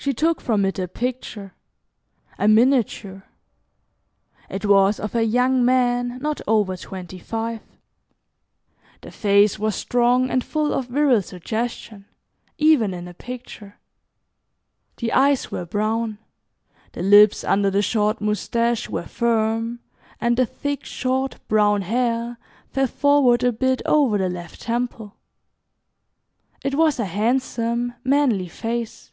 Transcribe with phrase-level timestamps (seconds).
[0.00, 1.54] She took from it a picture
[2.38, 3.24] a miniature.
[4.48, 7.62] It was of a young man not over twenty five.
[9.00, 12.06] The face was strong and full of virile suggestion,
[12.58, 13.80] even in a picture.
[14.98, 16.18] The eyes were brown,
[16.92, 19.80] the lips under the short mustache were firm,
[20.20, 22.38] and the thick, short, brown hair
[22.70, 25.16] fell forward a bit over the left temple.
[26.62, 29.10] It was a handsome manly face.